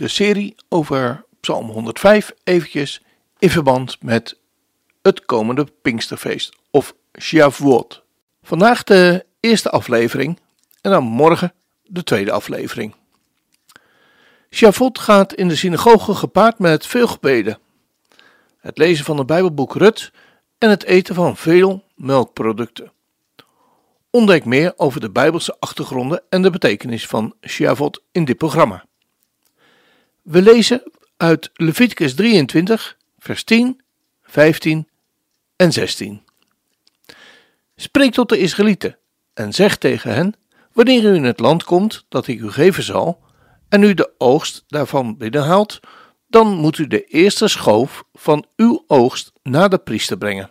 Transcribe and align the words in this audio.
de 0.00 0.08
serie 0.08 0.54
over 0.68 1.24
Psalm 1.40 1.70
105 1.70 2.32
eventjes 2.44 3.02
in 3.38 3.50
verband 3.50 4.02
met 4.02 4.36
het 5.02 5.24
komende 5.24 5.66
Pinksterfeest 5.82 6.56
of 6.70 6.94
Shavuot. 7.18 8.02
Vandaag 8.42 8.84
de 8.84 9.26
eerste 9.40 9.70
aflevering 9.70 10.38
en 10.80 10.90
dan 10.90 11.04
morgen 11.04 11.52
de 11.84 12.02
tweede 12.02 12.32
aflevering. 12.32 12.94
Shavuot 14.50 14.98
gaat 14.98 15.34
in 15.34 15.48
de 15.48 15.56
synagoge 15.56 16.14
gepaard 16.14 16.58
met 16.58 16.86
veel 16.86 17.06
gebeden, 17.06 17.58
het 18.60 18.78
lezen 18.78 19.04
van 19.04 19.18
het 19.18 19.26
Bijbelboek 19.26 19.74
Rut 19.74 20.12
en 20.58 20.70
het 20.70 20.84
eten 20.84 21.14
van 21.14 21.36
veel 21.36 21.84
melkproducten. 21.94 22.92
Ontdek 24.10 24.44
meer 24.44 24.72
over 24.76 25.00
de 25.00 25.10
Bijbelse 25.10 25.56
achtergronden 25.58 26.22
en 26.28 26.42
de 26.42 26.50
betekenis 26.50 27.06
van 27.06 27.34
Shavuot 27.46 28.02
in 28.12 28.24
dit 28.24 28.36
programma. 28.36 28.88
We 30.30 30.42
lezen 30.42 30.82
uit 31.16 31.50
Leviticus 31.54 32.14
23, 32.14 32.96
vers 33.18 33.44
10, 33.44 33.80
15 34.22 34.88
en 35.56 35.72
16. 35.72 36.22
Spreek 37.76 38.12
tot 38.12 38.28
de 38.28 38.38
Israëlieten 38.38 38.98
en 39.34 39.52
zeg 39.52 39.76
tegen 39.76 40.14
hen: 40.14 40.34
Wanneer 40.72 41.04
u 41.04 41.14
in 41.14 41.24
het 41.24 41.40
land 41.40 41.64
komt 41.64 42.04
dat 42.08 42.26
ik 42.26 42.40
u 42.40 42.50
geven 42.50 42.82
zal, 42.82 43.22
en 43.68 43.82
u 43.82 43.94
de 43.94 44.10
oogst 44.18 44.64
daarvan 44.68 45.16
binnenhaalt, 45.16 45.80
dan 46.28 46.48
moet 46.48 46.78
u 46.78 46.86
de 46.86 47.04
eerste 47.04 47.48
schoof 47.48 48.04
van 48.14 48.46
uw 48.56 48.84
oogst 48.86 49.32
naar 49.42 49.68
de 49.68 49.78
priester 49.78 50.18
brengen. 50.18 50.50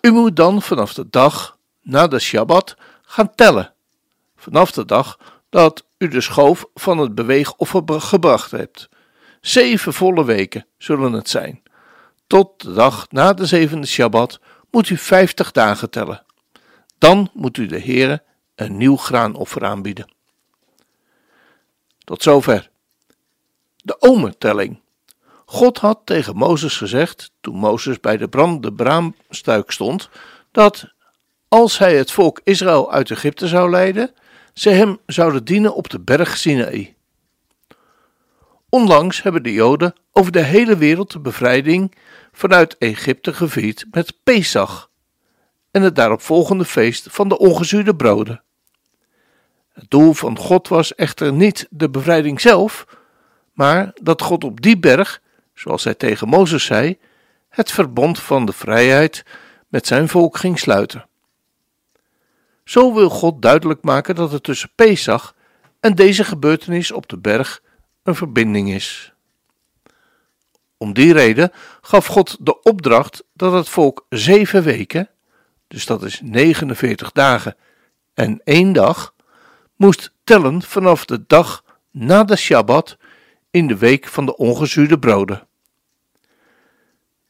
U 0.00 0.10
moet 0.10 0.36
dan 0.36 0.62
vanaf 0.62 0.94
de 0.94 1.06
dag 1.10 1.58
na 1.82 2.06
de 2.06 2.18
Shabbat 2.18 2.76
gaan 3.02 3.34
tellen, 3.34 3.72
vanaf 4.36 4.70
de 4.70 4.84
dag 4.84 5.18
dat 5.48 5.86
u 5.98 6.08
de 6.08 6.20
schoof 6.20 6.66
van 6.74 6.98
het 6.98 7.14
beweegoffer 7.14 8.00
gebracht 8.00 8.50
hebt. 8.50 8.88
Zeven 9.40 9.92
volle 9.92 10.24
weken 10.24 10.66
zullen 10.78 11.12
het 11.12 11.28
zijn. 11.28 11.62
Tot 12.26 12.62
de 12.62 12.72
dag 12.72 13.06
na 13.10 13.32
de 13.32 13.46
zevende 13.46 13.86
Shabbat 13.86 14.40
moet 14.70 14.88
u 14.88 14.96
vijftig 14.96 15.52
dagen 15.52 15.90
tellen. 15.90 16.24
Dan 16.98 17.30
moet 17.32 17.56
u 17.56 17.66
de 17.66 17.80
Heere 17.80 18.22
een 18.54 18.76
nieuw 18.76 18.96
graanoffer 18.96 19.64
aanbieden. 19.64 20.12
Tot 22.04 22.22
zover. 22.22 22.70
De 23.76 24.00
omertelling. 24.00 24.80
God 25.44 25.78
had 25.78 26.00
tegen 26.04 26.36
Mozes 26.36 26.76
gezegd, 26.76 27.30
toen 27.40 27.56
Mozes 27.56 28.00
bij 28.00 28.16
de 28.16 28.28
brandende 28.28 28.72
braamstuik 28.72 29.70
stond, 29.70 30.08
dat 30.52 30.92
als 31.48 31.78
hij 31.78 31.96
het 31.96 32.10
volk 32.10 32.40
Israël 32.44 32.92
uit 32.92 33.10
Egypte 33.10 33.48
zou 33.48 33.70
leiden, 33.70 34.14
ze 34.60 34.70
hem 34.70 34.98
zouden 35.06 35.44
dienen 35.44 35.74
op 35.74 35.90
de 35.90 36.00
berg 36.00 36.36
Sinaï. 36.36 36.94
Onlangs 38.68 39.22
hebben 39.22 39.42
de 39.42 39.52
Joden 39.52 39.94
over 40.12 40.32
de 40.32 40.42
hele 40.42 40.76
wereld 40.76 41.12
de 41.12 41.20
bevrijding 41.20 41.94
vanuit 42.32 42.78
Egypte 42.78 43.32
gevierd 43.32 43.86
met 43.90 44.18
Pesach 44.22 44.90
en 45.70 45.82
het 45.82 45.96
daaropvolgende 45.96 46.64
feest 46.64 47.06
van 47.10 47.28
de 47.28 47.38
ongezuurde 47.38 47.96
broden. 47.96 48.42
Het 49.72 49.90
doel 49.90 50.12
van 50.12 50.38
God 50.38 50.68
was 50.68 50.94
echter 50.94 51.32
niet 51.32 51.66
de 51.70 51.90
bevrijding 51.90 52.40
zelf, 52.40 52.86
maar 53.52 53.92
dat 54.02 54.22
God 54.22 54.44
op 54.44 54.60
die 54.60 54.78
berg, 54.78 55.22
zoals 55.54 55.84
hij 55.84 55.94
tegen 55.94 56.28
Mozes 56.28 56.64
zei, 56.64 56.98
het 57.48 57.70
verbond 57.70 58.20
van 58.20 58.46
de 58.46 58.52
vrijheid 58.52 59.24
met 59.68 59.86
zijn 59.86 60.08
volk 60.08 60.36
ging 60.36 60.58
sluiten. 60.58 61.07
Zo 62.68 62.94
wil 62.94 63.10
God 63.10 63.42
duidelijk 63.42 63.82
maken 63.82 64.14
dat 64.14 64.32
er 64.32 64.40
tussen 64.40 64.70
Pesach 64.74 65.34
en 65.80 65.94
deze 65.94 66.24
gebeurtenis 66.24 66.92
op 66.92 67.08
de 67.08 67.18
berg 67.18 67.62
een 68.02 68.14
verbinding 68.14 68.70
is. 68.70 69.12
Om 70.76 70.92
die 70.92 71.12
reden 71.12 71.52
gaf 71.80 72.06
God 72.06 72.36
de 72.40 72.62
opdracht 72.62 73.24
dat 73.32 73.52
het 73.52 73.68
volk 73.68 74.06
zeven 74.08 74.62
weken, 74.62 75.08
dus 75.68 75.86
dat 75.86 76.02
is 76.02 76.20
49 76.24 77.12
dagen 77.12 77.56
en 78.14 78.40
één 78.44 78.72
dag, 78.72 79.14
moest 79.76 80.12
tellen 80.24 80.62
vanaf 80.62 81.04
de 81.04 81.24
dag 81.26 81.64
na 81.90 82.24
de 82.24 82.36
Shabbat 82.36 82.96
in 83.50 83.66
de 83.66 83.76
week 83.76 84.06
van 84.06 84.26
de 84.26 84.36
ongezuurde 84.36 84.98
broden. 84.98 85.46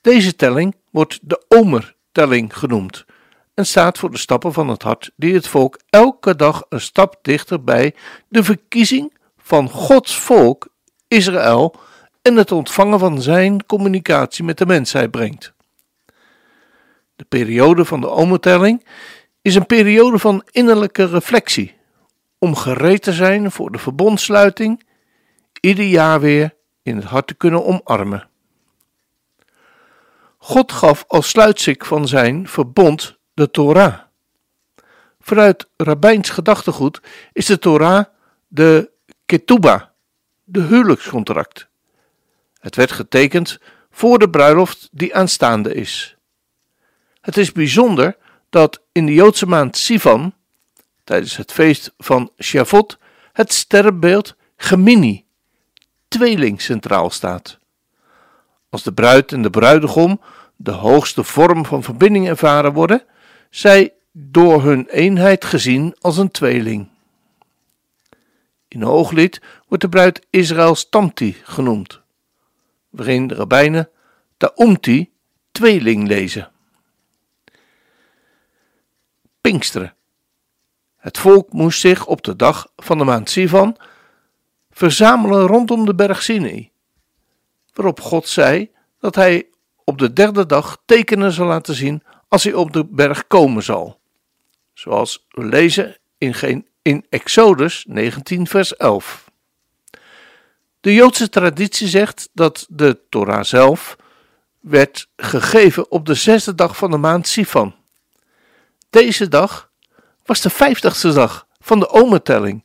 Deze 0.01 0.37
telling 0.37 0.77
wordt 0.91 1.19
de 1.23 1.45
Omertelling 1.49 2.57
genoemd 2.57 3.07
en 3.59 3.67
staat 3.67 3.99
voor 3.99 4.11
de 4.11 4.19
stappen 4.19 4.53
van 4.53 4.69
het 4.69 4.83
hart 4.83 5.11
die 5.17 5.35
het 5.35 5.49
volk 5.49 5.79
elke 5.91 6.37
dag 6.37 6.65
een 6.69 6.81
stap 6.81 7.19
dichter 7.23 7.65
bij 7.65 7.95
de 8.29 8.45
verkiezing 8.45 9.17
van 9.39 9.71
Gods 9.71 10.19
volk 10.19 10.69
Israël 11.09 11.75
en 12.23 12.37
het 12.37 12.53
ontvangen 12.53 12.99
van 12.99 13.23
zijn 13.23 13.67
communicatie 13.67 14.45
met 14.45 14.59
de 14.59 14.67
mensheid 14.67 15.11
brengt. 15.11 15.53
De 17.17 17.25
periode 17.29 17.85
van 17.85 18.01
de 18.01 18.09
omertelling 18.09 18.87
is 19.43 19.55
een 19.55 19.67
periode 19.67 20.19
van 20.19 20.43
innerlijke 20.51 21.07
reflectie, 21.07 21.77
om 22.39 22.57
gereed 22.57 23.03
te 23.03 23.13
zijn 23.13 23.51
voor 23.51 23.73
de 23.73 23.79
verbondsluiting, 23.79 24.85
ieder 25.61 25.85
jaar 25.85 26.21
weer 26.21 26.55
in 26.83 26.97
het 26.97 27.05
hart 27.05 27.27
te 27.27 27.35
kunnen 27.35 27.65
omarmen. 27.65 28.29
God 30.39 30.73
gaf 30.73 31.05
als 31.07 31.29
sluitsik 31.29 31.85
van 31.85 32.09
zijn 32.09 32.49
verbond 32.49 33.18
de 33.39 33.51
Torah. 33.51 33.99
Vanuit 35.21 35.69
rabbijns 35.77 36.31
gedachtegoed 36.31 37.01
is 37.33 37.47
de 37.47 37.59
Torah 37.59 38.05
de 38.49 38.91
ketubah, 39.27 39.83
de 40.45 40.61
huwelijkscontract. 40.61 41.69
Het 42.59 42.77
werd 42.77 42.93
getekend 42.93 43.59
voor 43.91 44.19
de 44.19 44.31
bruiloft 44.31 44.89
die 44.93 45.15
aanstaande 45.15 45.75
is. 45.75 46.17
Het 47.21 47.37
is 47.37 47.53
bijzonder 47.53 48.17
dat 48.51 48.83
in 48.93 49.07
de 49.07 49.15
Joodse 49.15 49.47
maand 49.47 49.77
Sivan, 49.77 50.35
tijdens 51.05 51.37
het 51.37 51.53
feest 51.53 51.95
van 51.99 52.31
Shavuot, 52.43 52.99
het 53.33 53.53
sterrenbeeld 53.53 54.37
Gemini, 54.57 55.25
tweeling, 56.09 56.61
centraal 56.61 57.11
staat. 57.11 57.59
Als 58.69 58.83
de 58.83 58.93
bruid 58.93 59.33
en 59.33 59.43
de 59.43 59.51
bruidegom 59.51 60.21
de 60.57 60.71
hoogste 60.71 61.25
vorm 61.25 61.65
van 61.65 61.83
verbinding 61.83 62.29
ervaren 62.29 62.73
worden, 62.73 63.07
zij 63.51 63.93
door 64.13 64.63
hun 64.63 64.89
eenheid 64.89 65.45
gezien 65.45 65.97
als 66.01 66.17
een 66.17 66.31
tweeling. 66.31 66.89
In 68.69 68.83
Hooglied 68.83 69.41
wordt 69.69 69.83
de 69.83 69.89
bruid 69.89 70.27
Israëls 70.31 70.89
Tamti 70.89 71.37
genoemd, 71.43 72.01
waarin 72.91 73.27
de 73.27 73.35
rabbijnen 73.35 73.89
Taumti 74.37 75.11
tweeling 75.53 76.07
lezen. 76.07 76.51
Pinksteren. 79.41 79.95
Het 80.97 81.19
volk 81.19 81.53
moest 81.53 81.81
zich 81.81 82.07
op 82.07 82.23
de 82.23 82.37
dag 82.37 82.73
van 82.77 82.99
de 82.99 83.05
maand 83.05 83.31
Sivan 83.31 83.77
verzamelen 84.71 85.47
rondom 85.47 85.87
de 85.87 85.95
berg 85.95 86.23
Sinai, 86.23 86.71
waarop 87.75 88.01
God 88.01 88.29
zei 88.29 88.71
dat 88.99 89.15
hij 89.15 89.47
op 89.85 89.99
de 89.99 90.13
derde 90.13 90.47
dag 90.47 90.83
tekenen 90.85 91.33
zal 91.33 91.47
laten 91.47 91.75
zien 91.75 92.03
als 92.29 92.45
hij 92.45 92.55
op 92.55 92.73
de 92.73 92.85
berg 92.85 93.27
komen 93.27 93.63
zal. 93.63 94.01
Zoals 94.73 95.27
we 95.29 95.45
lezen 95.45 95.97
in, 96.19 96.67
in 96.83 97.07
Exodus 97.09 97.85
19, 97.89 98.47
vers 98.47 98.77
11. 98.77 99.31
De 100.81 100.95
Joodse 100.95 101.29
traditie 101.29 101.89
zegt 101.89 102.29
dat 102.33 102.67
de 102.71 103.01
Torah 103.09 103.45
zelf 103.45 103.97
werd 104.61 105.09
gegeven 105.17 105.91
op 105.91 106.07
de 106.07 106.15
zesde 106.15 106.55
dag 106.55 106.77
van 106.77 106.91
de 106.91 106.97
maand 106.97 107.27
Sivan. 107.29 107.75
Deze 108.91 109.29
dag 109.29 109.71
was 110.25 110.41
de 110.41 110.51
vijftigste 110.51 111.13
dag 111.13 111.47
van 111.59 111.79
de 111.79 111.91
omertelling 111.91 112.65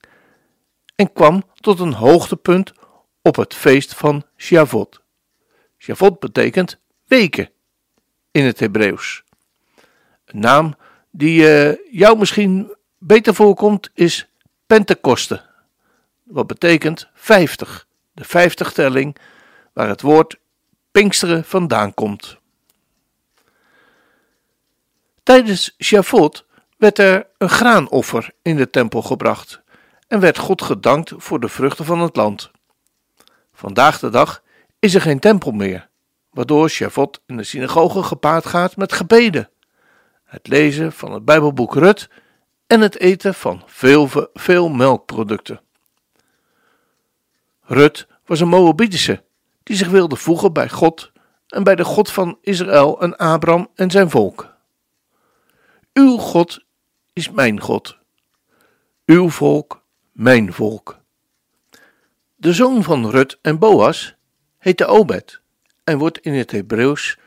en 0.95 1.13
kwam 1.13 1.43
tot 1.55 1.79
een 1.79 1.93
hoogtepunt 1.93 2.73
op 3.21 3.35
het 3.35 3.53
feest 3.53 3.93
van 3.93 4.25
Shavuot. 4.37 5.01
Shavuot 5.77 6.19
betekent 6.19 6.79
weken 7.05 7.49
in 8.31 8.45
het 8.45 8.59
Hebreeuws. 8.59 9.23
Naam 10.33 10.75
die 11.11 11.41
uh, 11.41 11.75
jou 11.91 12.17
misschien 12.17 12.75
beter 12.97 13.35
voorkomt 13.35 13.89
is 13.93 14.27
Pentecoste, 14.67 15.41
wat 16.23 16.47
betekent 16.47 17.09
50 17.13 17.87
de 18.13 18.23
vijftigtelling, 18.23 19.17
waar 19.73 19.87
het 19.87 20.01
woord 20.01 20.39
Pinksteren 20.91 21.43
vandaan 21.43 21.93
komt. 21.93 22.37
Tijdens 25.23 25.75
Shavuot 25.83 26.45
werd 26.77 26.99
er 26.99 27.27
een 27.37 27.49
graanoffer 27.49 28.31
in 28.41 28.55
de 28.55 28.69
tempel 28.69 29.01
gebracht 29.01 29.61
en 30.07 30.19
werd 30.19 30.37
God 30.37 30.61
gedankt 30.61 31.13
voor 31.17 31.39
de 31.39 31.47
vruchten 31.47 31.85
van 31.85 31.99
het 31.99 32.15
land. 32.15 32.51
Vandaag 33.53 33.99
de 33.99 34.09
dag 34.09 34.43
is 34.79 34.95
er 34.95 35.01
geen 35.01 35.19
tempel 35.19 35.51
meer, 35.51 35.89
waardoor 36.29 36.69
Shavuot 36.69 37.21
in 37.25 37.37
de 37.37 37.43
synagoge 37.43 38.03
gepaard 38.03 38.45
gaat 38.45 38.75
met 38.75 38.93
gebeden, 38.93 39.49
het 40.33 40.47
lezen 40.47 40.91
van 40.91 41.11
het 41.13 41.25
Bijbelboek 41.25 41.75
Rut 41.75 42.09
en 42.67 42.81
het 42.81 42.99
eten 42.99 43.33
van 43.33 43.63
veel, 43.65 44.09
veel 44.33 44.69
melkproducten. 44.69 45.61
Rut 47.61 48.07
was 48.25 48.39
een 48.39 48.47
Moabitische 48.47 49.23
die 49.63 49.75
zich 49.75 49.89
wilde 49.89 50.15
voegen 50.15 50.53
bij 50.53 50.69
God 50.69 51.11
en 51.47 51.63
bij 51.63 51.75
de 51.75 51.83
God 51.83 52.11
van 52.11 52.37
Israël 52.41 53.01
en 53.01 53.17
Abraham 53.17 53.69
en 53.75 53.91
zijn 53.91 54.09
volk. 54.09 54.53
Uw 55.93 56.17
God 56.17 56.65
is 57.13 57.29
mijn 57.29 57.59
God, 57.59 57.97
uw 59.05 59.29
volk 59.29 59.83
mijn 60.11 60.53
volk. 60.53 60.99
De 62.35 62.53
zoon 62.53 62.83
van 62.83 63.09
Rut 63.09 63.37
en 63.41 63.59
Boas 63.59 64.15
heette 64.57 64.85
Obed 64.85 65.41
en 65.83 65.97
wordt 65.97 66.17
in 66.17 66.33
het 66.33 66.51
Hebreeuws 66.51 67.17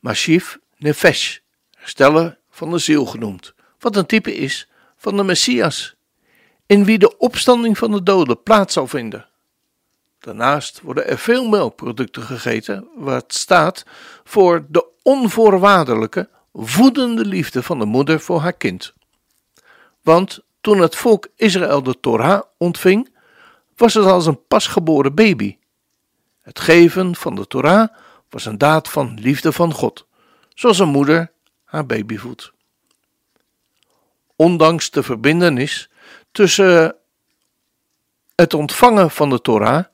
Mashif 0.00 0.58
Nefesh, 0.76 1.38
herstellen 1.70 2.39
van 2.60 2.70
de 2.70 2.78
ziel 2.78 3.06
genoemd, 3.06 3.54
wat 3.78 3.96
een 3.96 4.06
type 4.06 4.34
is 4.34 4.68
van 4.96 5.16
de 5.16 5.22
Messias, 5.22 5.94
in 6.66 6.84
wie 6.84 6.98
de 6.98 7.18
opstanding 7.18 7.78
van 7.78 7.90
de 7.90 8.02
doden 8.02 8.42
plaats 8.42 8.74
zal 8.74 8.86
vinden. 8.86 9.26
Daarnaast 10.18 10.80
worden 10.80 11.08
er 11.08 11.18
veel 11.18 11.48
melkproducten 11.48 12.22
gegeten, 12.22 12.88
wat 12.96 13.34
staat 13.34 13.84
voor 14.24 14.66
de 14.68 14.84
onvoorwaardelijke, 15.02 16.28
voedende 16.52 17.24
liefde 17.24 17.62
van 17.62 17.78
de 17.78 17.84
moeder 17.84 18.20
voor 18.20 18.40
haar 18.40 18.52
kind. 18.52 18.92
Want 20.02 20.40
toen 20.60 20.80
het 20.80 20.96
volk 20.96 21.28
Israël 21.36 21.82
de 21.82 22.00
Torah 22.00 22.42
ontving, 22.56 23.14
was 23.76 23.94
het 23.94 24.04
als 24.04 24.26
een 24.26 24.46
pasgeboren 24.46 25.14
baby. 25.14 25.56
Het 26.40 26.60
geven 26.60 27.14
van 27.14 27.34
de 27.34 27.46
Torah 27.46 27.88
was 28.30 28.44
een 28.44 28.58
daad 28.58 28.88
van 28.88 29.18
liefde 29.20 29.52
van 29.52 29.72
God, 29.72 30.06
zoals 30.54 30.78
een 30.78 30.88
moeder 30.88 31.32
haar 31.70 31.86
baby 31.86 32.16
voedt. 32.16 32.52
Ondanks 34.36 34.90
de 34.90 35.02
verbindenis 35.02 35.90
tussen 36.32 36.96
het 38.34 38.54
ontvangen 38.54 39.10
van 39.10 39.30
de 39.30 39.40
Torah, 39.40 39.84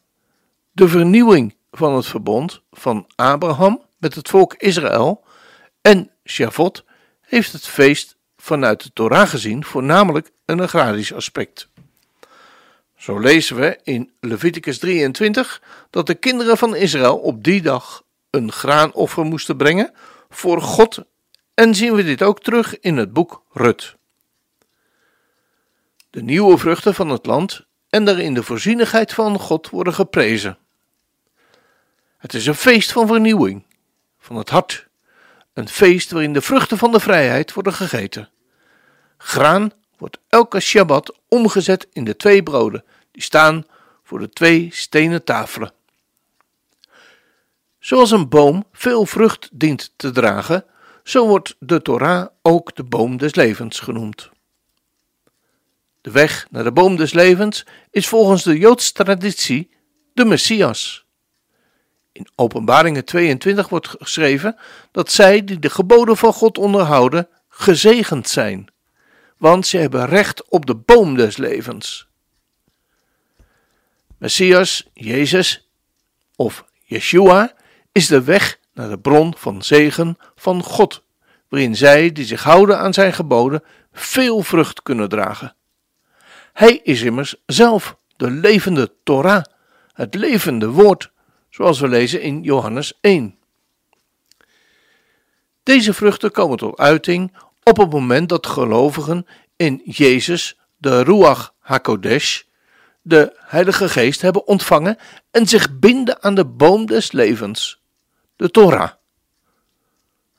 de 0.72 0.88
vernieuwing 0.88 1.54
van 1.70 1.94
het 1.94 2.06
verbond 2.06 2.60
van 2.72 3.06
Abraham 3.14 3.82
met 3.98 4.14
het 4.14 4.28
volk 4.28 4.54
Israël 4.54 5.24
en 5.80 6.10
Shavuot, 6.24 6.84
heeft 7.20 7.52
het 7.52 7.66
feest 7.66 8.16
vanuit 8.36 8.82
de 8.82 8.90
Torah 8.92 9.28
gezien 9.28 9.64
voornamelijk 9.64 10.30
een 10.44 10.60
agrarisch 10.60 11.12
aspect. 11.12 11.68
Zo 12.96 13.18
lezen 13.18 13.56
we 13.56 13.78
in 13.82 14.12
Leviticus 14.20 14.78
23 14.78 15.62
dat 15.90 16.06
de 16.06 16.14
kinderen 16.14 16.58
van 16.58 16.76
Israël 16.76 17.16
op 17.16 17.44
die 17.44 17.62
dag 17.62 18.02
een 18.30 18.52
graanoffer 18.52 19.24
moesten 19.24 19.56
brengen 19.56 19.92
voor 20.28 20.62
God 20.62 21.04
en 21.56 21.74
zien 21.74 21.94
we 21.94 22.02
dit 22.02 22.22
ook 22.22 22.42
terug 22.42 22.80
in 22.80 22.96
het 22.96 23.12
boek 23.12 23.42
Rut. 23.52 23.96
De 26.10 26.22
nieuwe 26.22 26.58
vruchten 26.58 26.94
van 26.94 27.08
het 27.08 27.26
land 27.26 27.66
en 27.88 28.04
daarin 28.04 28.34
de 28.34 28.42
voorzienigheid 28.42 29.12
van 29.12 29.38
God 29.38 29.70
worden 29.70 29.94
geprezen. 29.94 30.58
Het 32.18 32.34
is 32.34 32.46
een 32.46 32.54
feest 32.54 32.92
van 32.92 33.06
vernieuwing, 33.06 33.64
van 34.18 34.36
het 34.36 34.50
hart, 34.50 34.86
een 35.52 35.68
feest 35.68 36.10
waarin 36.10 36.32
de 36.32 36.40
vruchten 36.40 36.78
van 36.78 36.92
de 36.92 37.00
vrijheid 37.00 37.52
worden 37.52 37.72
gegeten. 37.72 38.30
Graan 39.16 39.72
wordt 39.98 40.18
elke 40.28 40.60
Shabbat 40.60 41.18
omgezet 41.28 41.88
in 41.92 42.04
de 42.04 42.16
twee 42.16 42.42
broden, 42.42 42.84
die 43.10 43.22
staan 43.22 43.64
voor 44.02 44.18
de 44.18 44.28
twee 44.28 44.68
stenen 44.72 45.24
tafelen. 45.24 45.72
Zoals 47.78 48.10
een 48.10 48.28
boom 48.28 48.66
veel 48.72 49.06
vrucht 49.06 49.48
dient 49.52 49.92
te 49.96 50.10
dragen, 50.10 50.64
zo 51.06 51.26
wordt 51.26 51.56
de 51.58 51.82
Torah 51.82 52.26
ook 52.42 52.76
de 52.76 52.84
boom 52.84 53.16
des 53.16 53.34
levens 53.34 53.80
genoemd. 53.80 54.30
De 56.00 56.10
weg 56.10 56.46
naar 56.50 56.64
de 56.64 56.72
boom 56.72 56.96
des 56.96 57.12
levens 57.12 57.66
is 57.90 58.08
volgens 58.08 58.42
de 58.42 58.58
Joodse 58.58 58.92
traditie 58.92 59.70
de 60.14 60.24
Messias. 60.24 61.06
In 62.12 62.28
Openbaringen 62.34 63.04
22 63.04 63.68
wordt 63.68 63.88
geschreven 63.88 64.56
dat 64.90 65.12
zij 65.12 65.44
die 65.44 65.58
de 65.58 65.70
geboden 65.70 66.16
van 66.16 66.32
God 66.32 66.58
onderhouden, 66.58 67.28
gezegend 67.48 68.28
zijn, 68.28 68.72
want 69.36 69.66
ze 69.66 69.76
hebben 69.76 70.06
recht 70.06 70.48
op 70.48 70.66
de 70.66 70.74
boom 70.74 71.16
des 71.16 71.36
levens. 71.36 72.08
Messias, 74.18 74.90
Jezus 74.92 75.68
of 76.36 76.64
Yeshua 76.84 77.54
is 77.92 78.06
de 78.06 78.22
weg 78.22 78.58
naar 78.76 78.88
de 78.88 78.98
bron 78.98 79.34
van 79.36 79.62
zegen 79.62 80.18
van 80.34 80.62
God, 80.62 81.02
waarin 81.48 81.76
zij 81.76 82.12
die 82.12 82.24
zich 82.24 82.42
houden 82.42 82.78
aan 82.78 82.94
zijn 82.94 83.12
geboden 83.12 83.62
veel 83.92 84.42
vrucht 84.42 84.82
kunnen 84.82 85.08
dragen. 85.08 85.54
Hij 86.52 86.80
is 86.82 87.02
immers 87.02 87.34
zelf 87.46 87.96
de 88.16 88.30
levende 88.30 88.92
Torah, 89.02 89.44
het 89.92 90.14
levende 90.14 90.68
woord, 90.70 91.10
zoals 91.50 91.80
we 91.80 91.88
lezen 91.88 92.22
in 92.22 92.42
Johannes 92.42 92.98
1. 93.00 93.38
Deze 95.62 95.94
vruchten 95.94 96.30
komen 96.30 96.58
tot 96.58 96.78
uiting 96.78 97.36
op 97.62 97.76
het 97.76 97.90
moment 97.90 98.28
dat 98.28 98.46
gelovigen 98.46 99.26
in 99.56 99.82
Jezus, 99.84 100.58
de 100.76 101.02
Ruach 101.02 101.54
HaKodesh, 101.58 102.42
de 103.02 103.36
Heilige 103.38 103.88
Geest, 103.88 104.20
hebben 104.20 104.46
ontvangen 104.46 104.98
en 105.30 105.46
zich 105.46 105.78
binden 105.78 106.22
aan 106.22 106.34
de 106.34 106.44
boom 106.44 106.86
des 106.86 107.12
levens, 107.12 107.80
de 108.36 108.50
Torah. 108.50 108.90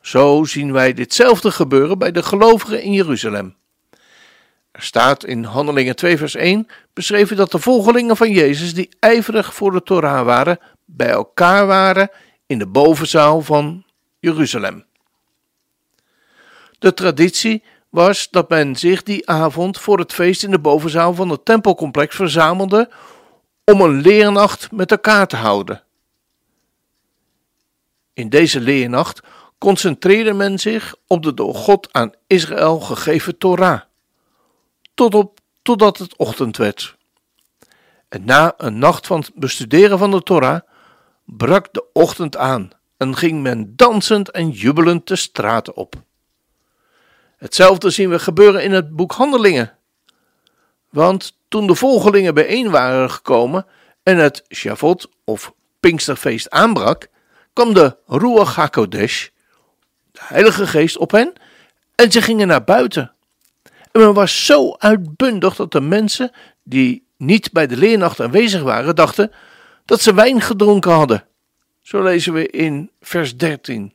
Zo 0.01 0.43
zien 0.43 0.71
wij 0.71 0.93
ditzelfde 0.93 1.51
gebeuren 1.51 1.97
bij 1.97 2.11
de 2.11 2.23
gelovigen 2.23 2.81
in 2.81 2.91
Jeruzalem. 2.91 3.55
Er 4.71 4.83
staat 4.83 5.23
in 5.23 5.43
Handelingen 5.43 5.95
2 5.95 6.17
vers 6.17 6.35
1 6.35 6.67
beschreven 6.93 7.37
dat 7.37 7.51
de 7.51 7.59
volgelingen 7.59 8.17
van 8.17 8.31
Jezus 8.31 8.73
die 8.73 8.89
ijverig 8.99 9.53
voor 9.53 9.71
de 9.71 9.83
Torah 9.83 10.25
waren, 10.25 10.59
bij 10.85 11.09
elkaar 11.09 11.67
waren 11.67 12.09
in 12.45 12.59
de 12.59 12.67
bovenzaal 12.67 13.41
van 13.41 13.85
Jeruzalem. 14.19 14.85
De 16.79 16.93
traditie 16.93 17.63
was 17.89 18.29
dat 18.29 18.49
men 18.49 18.75
zich 18.75 19.03
die 19.03 19.29
avond 19.29 19.79
voor 19.79 19.99
het 19.99 20.13
feest 20.13 20.43
in 20.43 20.51
de 20.51 20.59
bovenzaal 20.59 21.13
van 21.13 21.29
het 21.29 21.45
tempelcomplex 21.45 22.15
verzamelde 22.15 22.89
om 23.63 23.81
een 23.81 24.01
leernacht 24.01 24.71
met 24.71 24.91
elkaar 24.91 25.27
te 25.27 25.35
houden. 25.35 25.83
In 28.17 28.29
deze 28.29 28.59
leernacht 28.59 29.21
concentreerde 29.57 30.33
men 30.33 30.59
zich 30.59 30.95
op 31.07 31.23
de 31.23 31.33
door 31.33 31.55
God 31.55 31.93
aan 31.93 32.13
Israël 32.27 32.79
gegeven 32.79 33.37
Torah, 33.37 33.81
tot 34.93 35.15
op, 35.15 35.39
totdat 35.61 35.97
het 35.97 36.15
ochtend 36.15 36.57
werd. 36.57 36.97
En 38.09 38.25
na 38.25 38.53
een 38.57 38.79
nacht 38.79 39.07
van 39.07 39.19
het 39.19 39.31
bestuderen 39.35 39.97
van 39.97 40.11
de 40.11 40.23
Torah 40.23 40.61
brak 41.25 41.73
de 41.73 41.85
ochtend 41.93 42.37
aan 42.37 42.69
en 42.97 43.15
ging 43.17 43.41
men 43.41 43.73
dansend 43.75 44.31
en 44.31 44.49
jubelend 44.49 45.07
de 45.07 45.15
straten 45.15 45.75
op. 45.75 45.95
Hetzelfde 47.37 47.89
zien 47.89 48.09
we 48.09 48.19
gebeuren 48.19 48.63
in 48.63 48.71
het 48.71 48.95
boek 48.95 49.11
Handelingen. 49.11 49.77
Want 50.89 51.37
toen 51.47 51.67
de 51.67 51.75
volgelingen 51.75 52.33
bijeen 52.33 52.69
waren 52.69 53.11
gekomen 53.11 53.65
en 54.03 54.17
het 54.17 54.43
Shavuot 54.49 55.09
of 55.23 55.53
Pinksterfeest 55.79 56.49
aanbrak, 56.49 57.09
kwam 57.57 57.73
de 57.73 57.97
Ruach 58.05 58.55
HaKodesh, 58.55 59.27
de 60.11 60.19
Heilige 60.23 60.67
Geest, 60.67 60.97
op 60.97 61.11
hen 61.11 61.33
en 61.95 62.11
ze 62.11 62.21
gingen 62.21 62.47
naar 62.47 62.63
buiten. 62.63 63.11
En 63.91 64.01
men 64.01 64.13
was 64.13 64.45
zo 64.45 64.75
uitbundig 64.77 65.55
dat 65.55 65.71
de 65.71 65.81
mensen 65.81 66.31
die 66.63 67.07
niet 67.15 67.51
bij 67.51 67.67
de 67.67 67.77
leernacht 67.77 68.19
aanwezig 68.19 68.61
waren, 68.61 68.95
dachten 68.95 69.31
dat 69.85 70.01
ze 70.01 70.13
wijn 70.13 70.41
gedronken 70.41 70.91
hadden. 70.91 71.27
Zo 71.81 72.03
lezen 72.03 72.33
we 72.33 72.47
in 72.47 72.91
vers 73.01 73.37
13. 73.37 73.93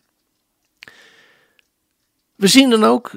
We 2.36 2.46
zien 2.46 2.70
dan 2.70 2.84
ook 2.84 3.10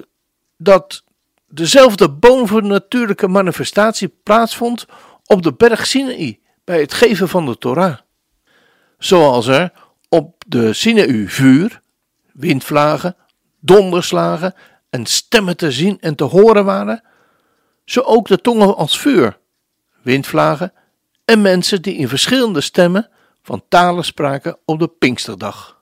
dat 0.57 1.03
dezelfde 1.47 2.09
bovennatuurlijke 2.09 3.27
manifestatie 3.27 4.13
plaatsvond 4.23 4.85
op 5.25 5.41
de 5.41 5.53
berg 5.53 5.85
Sinaï 5.85 6.39
bij 6.63 6.79
het 6.79 6.93
geven 6.93 7.29
van 7.29 7.45
de 7.45 7.57
Torah. 7.57 7.97
Zoals 8.97 9.47
er 9.47 9.71
op 10.15 10.43
de 10.47 10.73
Sinaï 10.73 11.27
vuur, 11.27 11.81
windvlagen, 12.33 13.15
donderslagen 13.59 14.53
en 14.89 15.05
stemmen 15.05 15.57
te 15.57 15.71
zien 15.71 15.97
en 15.99 16.15
te 16.15 16.23
horen 16.23 16.65
waren, 16.65 17.03
zo 17.85 18.01
ook 18.01 18.27
de 18.27 18.41
tongen 18.41 18.75
als 18.75 18.99
vuur, 18.99 19.37
windvlagen 20.01 20.73
en 21.25 21.41
mensen 21.41 21.81
die 21.81 21.95
in 21.95 22.07
verschillende 22.07 22.61
stemmen 22.61 23.09
van 23.41 23.63
talen 23.69 24.05
spraken 24.05 24.57
op 24.65 24.79
de 24.79 24.87
Pinksterdag. 24.87 25.81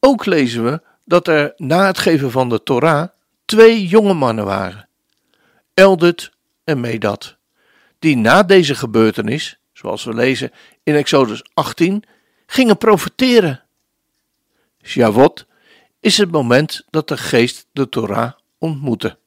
Ook 0.00 0.26
lezen 0.26 0.64
we 0.64 0.80
dat 1.04 1.28
er 1.28 1.52
na 1.56 1.86
het 1.86 1.98
geven 1.98 2.30
van 2.30 2.48
de 2.48 2.62
Torah 2.62 3.08
twee 3.44 3.86
jonge 3.86 4.14
mannen 4.14 4.44
waren, 4.44 4.88
Eldut 5.74 6.32
en 6.64 6.80
Medad, 6.80 7.36
die 7.98 8.16
na 8.16 8.42
deze 8.42 8.74
gebeurtenis, 8.74 9.58
zoals 9.72 10.04
we 10.04 10.14
lezen 10.14 10.52
in 10.82 10.94
Exodus 10.94 11.44
18, 11.54 12.04
gingen 12.46 12.78
profeteren. 12.78 13.62
Shavot 14.82 15.46
is 16.00 16.18
het 16.18 16.30
moment 16.30 16.84
dat 16.90 17.08
de 17.08 17.16
geest 17.16 17.66
de 17.72 17.88
Torah 17.88 18.32
ontmoette. 18.58 19.18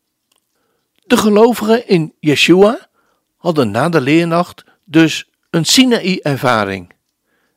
De 1.06 1.18
gelovigen 1.18 1.88
in 1.88 2.14
Yeshua 2.20 2.90
hadden 3.38 3.72
na 3.72 3.90
de 3.90 4.02
leernacht 4.02 4.64
dus 4.84 5.30
een 5.50 5.66
Sinaï-ervaring, 5.66 6.94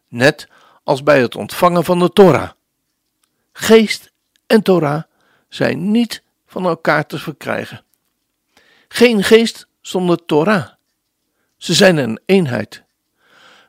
net 0.08 0.48
als 0.84 1.02
bij 1.02 1.20
het 1.20 1.36
ontvangen 1.36 1.84
van 1.84 1.98
de 1.98 2.12
Torah. 2.12 2.50
Geest 3.52 4.12
en 4.46 4.62
Torah 4.62 5.02
zijn 5.48 5.90
niet 5.90 6.22
van 6.46 6.66
elkaar 6.66 7.06
te 7.06 7.18
verkrijgen. 7.18 7.84
Geen 8.88 9.22
geest 9.24 9.66
zonder 9.80 10.24
Torah. 10.24 10.68
Ze 11.56 11.74
zijn 11.74 11.96
een 11.96 12.20
eenheid. 12.26 12.82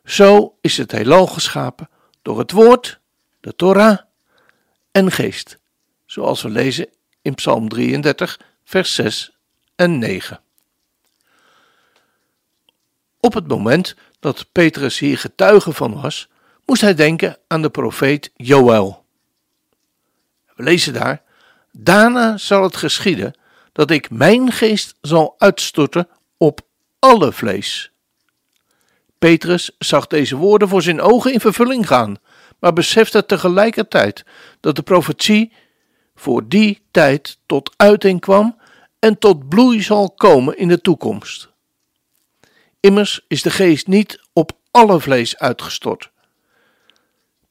Zo 0.04 0.58
is 0.62 0.78
het 0.78 0.92
heelal 0.92 1.28
geschapen 1.28 1.90
door 2.22 2.40
het 2.40 2.52
woord, 2.52 3.00
de 3.40 3.56
Torah 3.56 3.98
en 4.92 5.12
geest, 5.12 5.60
zoals 6.06 6.42
we 6.42 6.50
lezen 6.50 6.90
in 7.22 7.36
Psalm 7.36 7.70
33, 7.70 8.40
vers 8.64 8.96
6 8.96 9.38
en 9.76 9.98
9. 9.98 10.42
Op 13.20 13.34
het 13.34 13.48
moment 13.48 13.96
dat 14.20 14.52
Petrus 14.52 15.00
hier 15.00 15.18
getuige 15.18 15.72
van 15.72 16.02
was, 16.02 16.30
moest 16.66 16.82
hij 16.82 16.94
denken 16.94 17.38
aan 17.48 17.62
de 17.62 17.70
profeet 17.70 18.32
Joël. 18.36 19.06
We 20.56 20.64
lezen 20.64 20.94
daar: 20.94 21.22
Daarna 21.72 22.38
zal 22.38 22.64
het 22.64 22.76
geschieden 22.76 23.40
dat 23.72 23.92
ik 23.92 24.10
mijn 24.10 24.52
geest 24.52 24.96
zal 25.02 25.36
uitstorten 25.38 26.08
op 26.38 26.62
alle 27.00 27.32
vlees. 27.32 27.93
Petrus 29.24 29.72
zag 29.78 30.08
deze 30.08 30.36
woorden 30.36 30.68
voor 30.68 30.82
zijn 30.82 31.02
ogen 31.02 31.34
in 31.34 31.40
vervulling 31.40 31.88
gaan, 31.88 32.18
maar 32.60 32.74
besefte 32.74 33.26
tegelijkertijd 33.26 34.26
dat 34.60 34.76
de 34.76 34.82
profetie 34.82 35.52
voor 36.16 36.48
die 36.48 36.82
tijd 36.92 37.38
tot 37.46 37.74
uiting 37.78 38.20
kwam 38.20 38.60
en 39.00 39.18
tot 39.18 39.50
bloei 39.50 39.82
zal 39.82 40.12
komen 40.12 40.58
in 40.58 40.68
de 40.68 40.82
toekomst. 40.82 41.50
Immers 42.80 43.26
is 43.28 43.42
de 43.42 43.52
geest 43.52 43.88
niet 43.88 44.22
op 44.34 44.52
alle 44.72 45.00
vlees 45.00 45.38
uitgestort. 45.38 46.12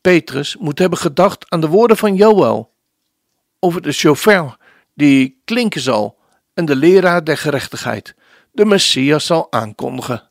Petrus 0.01 0.57
moet 0.57 0.79
hebben 0.79 0.99
gedacht 0.99 1.51
aan 1.51 1.61
de 1.61 1.69
woorden 1.69 1.97
van 1.97 2.17
Joël 2.17 2.73
over 3.59 3.83
de 3.83 3.93
chauffeur 3.93 4.57
die 4.95 5.41
klinken 5.45 5.81
zal 5.81 6.19
en 6.55 6.65
de 6.65 6.77
leraar 6.77 7.25
der 7.25 7.37
gerechtigheid, 7.37 8.15
de 8.51 8.65
Messias 8.65 9.27
zal 9.27 9.53
aankondigen. 9.53 10.31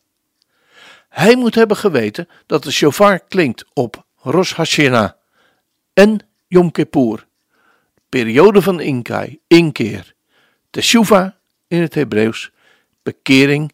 Hij 1.11 1.35
moet 1.35 1.55
hebben 1.55 1.77
geweten 1.77 2.29
dat 2.45 2.63
de 2.63 2.71
shofar 2.71 3.19
klinkt 3.19 3.65
op 3.73 4.05
Rosh 4.15 4.53
Hashanah 4.53 5.11
en 5.93 6.19
Yom 6.47 6.71
Kippur, 6.71 7.27
periode 8.09 8.61
van 8.61 8.79
inkai, 8.79 9.39
inkeer, 9.47 10.13
teshuva 10.69 11.37
in 11.67 11.81
het 11.81 11.93
Hebreeuws, 11.93 12.51
bekering 13.03 13.71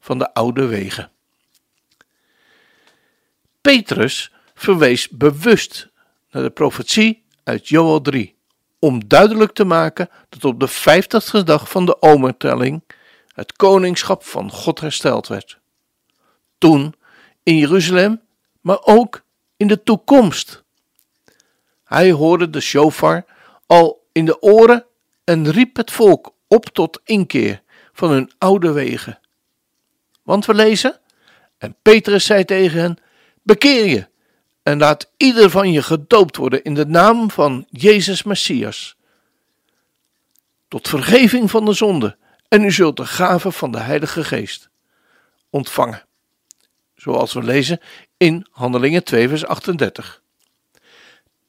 van 0.00 0.18
de 0.18 0.34
oude 0.34 0.66
wegen. 0.66 1.10
Petrus 3.60 4.32
verwees 4.54 5.08
bewust 5.08 5.88
naar 6.30 6.42
de 6.42 6.50
profetie 6.50 7.24
uit 7.44 7.68
Joel 7.68 8.00
3, 8.00 8.36
om 8.78 9.08
duidelijk 9.08 9.52
te 9.52 9.64
maken 9.64 10.08
dat 10.28 10.44
op 10.44 10.60
de 10.60 10.68
vijftigste 10.68 11.42
dag 11.42 11.70
van 11.70 11.86
de 11.86 12.02
omertelling 12.02 12.82
het 13.32 13.52
koningschap 13.52 14.24
van 14.24 14.50
God 14.50 14.80
hersteld 14.80 15.26
werd. 15.26 15.58
Toen 16.58 16.94
in 17.42 17.56
Jeruzalem, 17.56 18.20
maar 18.60 18.78
ook 18.82 19.24
in 19.56 19.66
de 19.66 19.82
toekomst. 19.82 20.64
Hij 21.84 22.12
hoorde 22.12 22.50
de 22.50 22.60
shofar 22.60 23.24
al 23.66 24.06
in 24.12 24.24
de 24.24 24.42
oren 24.42 24.86
en 25.24 25.50
riep 25.50 25.76
het 25.76 25.90
volk 25.90 26.34
op 26.48 26.64
tot 26.64 27.00
inkeer 27.04 27.62
van 27.92 28.10
hun 28.10 28.30
oude 28.38 28.72
wegen. 28.72 29.20
Want 30.22 30.46
we 30.46 30.54
lezen, 30.54 31.00
en 31.58 31.76
Petrus 31.82 32.24
zei 32.24 32.44
tegen 32.44 32.80
hen, 32.80 32.98
bekeer 33.42 33.86
je 33.86 34.08
en 34.62 34.78
laat 34.78 35.10
ieder 35.16 35.50
van 35.50 35.72
je 35.72 35.82
gedoopt 35.82 36.36
worden 36.36 36.64
in 36.64 36.74
de 36.74 36.86
naam 36.86 37.30
van 37.30 37.66
Jezus 37.70 38.22
Messias. 38.22 38.96
Tot 40.68 40.88
vergeving 40.88 41.50
van 41.50 41.64
de 41.64 41.72
zonde 41.72 42.16
en 42.48 42.64
u 42.64 42.72
zult 42.72 42.96
de 42.96 43.06
gave 43.06 43.52
van 43.52 43.72
de 43.72 43.78
Heilige 43.78 44.24
Geest 44.24 44.70
ontvangen. 45.50 46.07
Zoals 47.08 47.32
we 47.32 47.42
lezen 47.42 47.80
in 48.16 48.46
Handelingen 48.50 49.04
2 49.04 49.28
vers 49.28 49.46
38. 49.46 50.22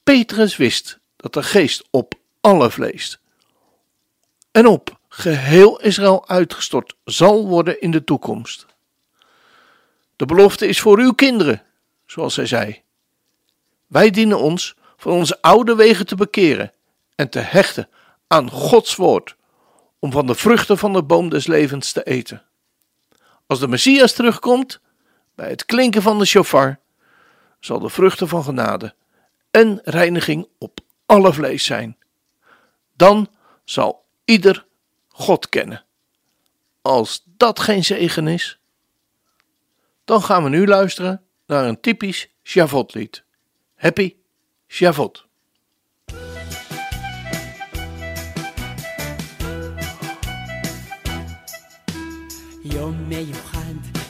Petrus 0.03 0.57
wist 0.57 0.99
dat 1.15 1.33
de 1.33 1.43
geest 1.43 1.87
op 1.89 2.13
alle 2.41 2.71
vlees 2.71 3.19
en 4.51 4.67
op 4.67 4.99
geheel 5.09 5.81
Israël 5.81 6.27
uitgestort 6.27 6.95
zal 7.03 7.47
worden 7.47 7.81
in 7.81 7.91
de 7.91 8.03
toekomst. 8.03 8.65
De 10.15 10.25
belofte 10.25 10.67
is 10.67 10.79
voor 10.79 10.99
uw 10.99 11.11
kinderen, 11.11 11.63
zoals 12.05 12.35
hij 12.35 12.45
zei. 12.45 12.81
Wij 13.87 14.09
dienen 14.09 14.39
ons 14.39 14.75
van 14.97 15.11
onze 15.11 15.41
oude 15.41 15.75
wegen 15.75 16.05
te 16.05 16.15
bekeren 16.15 16.73
en 17.15 17.29
te 17.29 17.39
hechten 17.39 17.89
aan 18.27 18.49
Gods 18.49 18.95
woord, 18.95 19.35
om 19.99 20.11
van 20.11 20.25
de 20.27 20.35
vruchten 20.35 20.77
van 20.77 20.93
de 20.93 21.03
boom 21.03 21.29
des 21.29 21.47
levens 21.47 21.91
te 21.91 22.03
eten. 22.03 22.43
Als 23.47 23.59
de 23.59 23.67
Messias 23.67 24.13
terugkomt, 24.13 24.79
bij 25.39 25.50
het 25.50 25.65
klinken 25.65 26.01
van 26.01 26.19
de 26.19 26.25
shofar 26.25 26.79
zal 27.60 27.79
de 27.79 27.89
vruchten 27.89 28.27
van 28.27 28.43
genade 28.43 28.96
en 29.51 29.81
reiniging 29.84 30.48
op 30.58 30.79
alle 31.05 31.34
vlees 31.34 31.65
zijn. 31.65 31.98
Dan 32.96 33.29
zal 33.63 34.05
ieder 34.25 34.65
God 35.08 35.50
kennen. 35.50 35.86
Als 36.81 37.24
dat 37.25 37.60
geen 37.60 37.84
zegen 37.84 38.27
is, 38.27 38.60
dan 40.05 40.22
gaan 40.22 40.43
we 40.43 40.50
nu 40.50 40.67
luisteren 40.67 41.24
naar 41.46 41.65
een 41.65 41.79
typisch 41.79 42.27
Shavot-lied. 42.43 43.24
Happy 43.75 44.15
Shavot. 44.67 45.27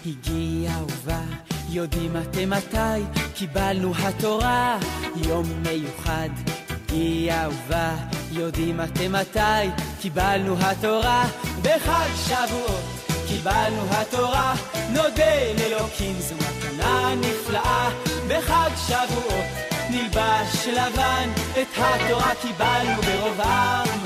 הגיע 0.10 0.72
ובא, 0.84 1.22
יודעים 1.70 2.18
אתם 2.18 2.50
מתי 2.50 3.22
קיבלנו 3.36 3.94
התורה. 3.96 4.78
יום 5.16 5.46
מיוחד 5.64 6.30
הגיע 6.70 7.48
ובא, 7.50 7.96
יודעים 8.32 8.82
אתם 8.82 9.12
מתי 9.12 9.70
קיבלנו 10.02 10.56
התורה. 10.60 11.26
בחג 11.62 12.10
שבועות 12.28 12.84
קיבלנו 13.28 13.82
התורה, 13.92 14.54
נודה 14.90 15.54
לאלוקים 15.60 16.16
זו 16.20 16.36
מתנה 16.36 17.16
נפלאה. 17.16 17.90
בחג 18.28 18.70
שבועות 18.88 19.46
נלבש 19.90 20.68
לבן, 20.68 21.30
את 21.52 21.68
התורה 21.78 22.32
קיבלנו 22.42 23.02
ברוב 23.02 23.42
עם. 23.42 24.00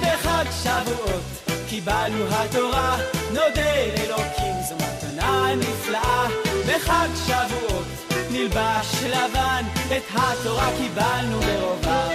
בחג 0.00 0.44
שבועות 0.62 1.22
קיבלנו 1.68 2.24
התורה, 2.30 2.96
נודה 3.30 3.86
לאלוקים 3.96 4.53
מתנה 5.14 5.54
נפלאה. 5.56 6.26
בחג 6.68 7.08
שבועות 7.26 7.84
נלבש 8.30 9.02
לבן, 9.04 9.64
את 9.96 10.02
התורה 10.14 10.70
קיבלנו 10.78 11.40
ברובם. 11.40 12.10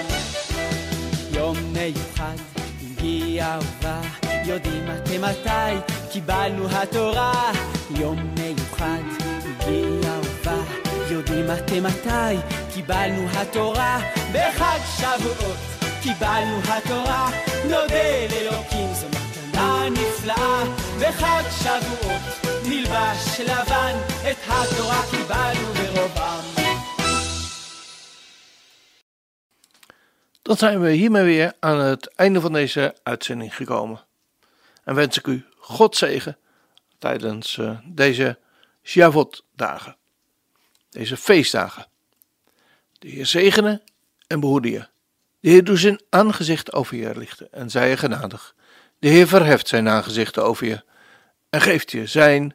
יום 1.32 1.58
מיוחד 1.74 2.36
הגיע 2.82 3.60
ובא, 3.62 4.02
יודעים 4.46 4.88
אתם 4.92 5.22
מתי 5.22 5.94
קיבלנו 6.12 6.68
התורה. 6.72 7.52
יום 7.92 8.36
מיוחד 8.40 9.04
הגיע 9.44 10.12
ובא, 10.24 10.62
יודעים 11.10 11.46
אתם 11.52 11.84
מתי 11.84 12.36
קיבלנו 12.74 13.28
התורה. 13.34 14.00
בחג 14.32 14.80
שבועות 14.98 15.58
קיבלנו 16.02 16.60
התורה, 16.64 17.30
נודה 17.64 18.28
לאלוקים 18.32 18.94
זו 18.94 19.08
מתנה 19.08 19.84
נפלאה. 19.90 20.64
בחג 21.00 21.44
שבועות 21.62 22.49
נלבש 22.69 23.41
לבן, 23.41 23.97
את 24.31 24.37
התורה 24.47 25.03
קיבלנו 25.11 25.73
ברובם. 25.75 26.45
Dan 30.43 30.57
zijn 30.57 30.81
we 30.81 30.91
hiermee 30.91 31.25
weer 31.25 31.53
aan 31.61 31.81
het 31.81 32.15
einde 32.15 32.41
van 32.41 32.53
deze 32.53 32.97
uitzending 33.03 33.57
gekomen. 33.57 34.05
En 34.85 34.95
wens 34.95 35.19
ik 35.19 35.27
u 35.27 35.45
God 35.59 35.97
zegen 35.97 36.37
tijdens 36.99 37.57
uh, 37.57 37.79
deze 37.85 38.39
Shavot-dagen. 38.83 39.97
Deze 40.91 41.17
feestdagen. 41.17 41.87
De 42.99 43.09
Heer 43.09 43.27
zegene 43.27 43.83
en 44.27 44.41
behoede 44.41 44.71
je. 44.71 44.87
De 45.41 45.51
Heer 45.51 45.65
doet 45.65 45.79
zijn 45.79 46.01
aangezicht 46.11 46.73
over 46.73 46.97
je 46.97 47.19
lichten 47.19 47.53
en 47.53 47.71
zij 47.71 47.89
je 47.89 47.97
genadig. 47.97 48.55
De 48.99 49.09
Heer 49.09 49.29
verheft 49.29 49.69
zijn 49.69 49.89
aangezicht 49.89 50.39
over 50.39 50.67
je 50.67 50.83
en 51.51 51.61
geeft 51.61 51.91
je 51.91 52.07
zijn 52.07 52.55